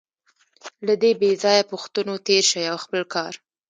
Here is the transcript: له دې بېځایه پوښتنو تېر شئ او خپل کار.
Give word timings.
له 0.85 0.93
دې 1.01 1.11
بېځایه 1.21 1.63
پوښتنو 1.71 2.13
تېر 2.27 2.43
شئ 2.51 2.63
او 2.71 2.77
خپل 2.83 3.01
کار. 3.13 3.33